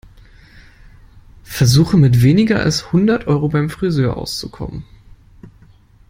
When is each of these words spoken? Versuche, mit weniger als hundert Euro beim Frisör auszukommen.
Versuche, 1.43 1.93
mit 1.95 2.23
weniger 2.23 2.59
als 2.61 2.91
hundert 2.91 3.27
Euro 3.27 3.49
beim 3.49 3.69
Frisör 3.69 4.17
auszukommen. 4.17 4.83